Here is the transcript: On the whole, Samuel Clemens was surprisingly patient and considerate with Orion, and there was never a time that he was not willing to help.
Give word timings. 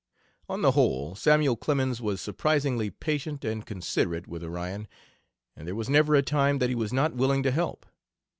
On 0.49 0.63
the 0.63 0.71
whole, 0.71 1.13
Samuel 1.13 1.55
Clemens 1.55 2.01
was 2.01 2.19
surprisingly 2.19 2.89
patient 2.89 3.45
and 3.45 3.63
considerate 3.63 4.25
with 4.27 4.43
Orion, 4.43 4.87
and 5.55 5.67
there 5.67 5.75
was 5.75 5.91
never 5.91 6.15
a 6.15 6.23
time 6.23 6.57
that 6.57 6.69
he 6.69 6.75
was 6.75 6.91
not 6.91 7.13
willing 7.13 7.43
to 7.43 7.51
help. 7.51 7.85